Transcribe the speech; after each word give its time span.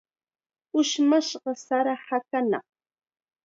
Ushmashqa 0.79 1.53
sara 1.65 1.93
hakanaq. 2.05 2.65